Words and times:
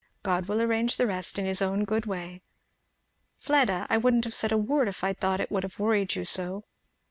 God 0.23 0.47
will 0.47 0.59
arrange 0.63 0.97
the 0.97 1.05
rest, 1.05 1.37
in 1.37 1.45
his 1.45 1.61
own 1.61 1.83
good 1.85 2.07
way. 2.07 2.41
Fleda! 3.37 3.85
I 3.87 3.97
wouldn't 3.99 4.23
have 4.23 4.33
said 4.33 4.51
a 4.51 4.57
word 4.57 4.87
if 4.87 5.03
I 5.03 5.09
had 5.09 5.19
thought 5.19 5.39
it 5.39 5.51
would 5.51 5.61
have 5.61 5.77
worried 5.77 6.15
you 6.15 6.25
so." 6.25 6.63